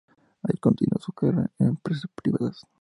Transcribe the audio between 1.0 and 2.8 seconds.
carrera en empresas privadas.